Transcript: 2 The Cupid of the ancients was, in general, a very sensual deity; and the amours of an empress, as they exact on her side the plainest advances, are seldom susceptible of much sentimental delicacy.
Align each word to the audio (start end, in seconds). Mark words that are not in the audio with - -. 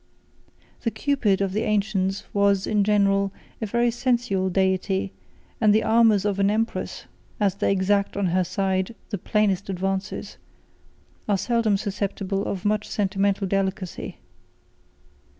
2 0.79 0.85
The 0.85 0.89
Cupid 0.91 1.41
of 1.41 1.53
the 1.53 1.61
ancients 1.61 2.23
was, 2.33 2.65
in 2.65 2.83
general, 2.83 3.31
a 3.61 3.67
very 3.67 3.91
sensual 3.91 4.49
deity; 4.49 5.11
and 5.61 5.75
the 5.75 5.81
amours 5.85 6.25
of 6.25 6.39
an 6.39 6.49
empress, 6.49 7.05
as 7.39 7.53
they 7.53 7.71
exact 7.71 8.17
on 8.17 8.25
her 8.33 8.43
side 8.43 8.95
the 9.11 9.19
plainest 9.19 9.69
advances, 9.69 10.37
are 11.29 11.37
seldom 11.37 11.77
susceptible 11.77 12.45
of 12.47 12.65
much 12.65 12.89
sentimental 12.89 13.45
delicacy. 13.45 14.17